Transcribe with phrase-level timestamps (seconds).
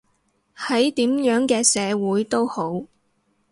[0.57, 2.87] 喺點樣嘅社會都好